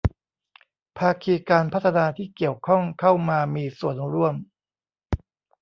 [0.97, 4.35] ภาคีการพัฒนาที่เกี่ยวข้องเข้ามามีส่วนร่วม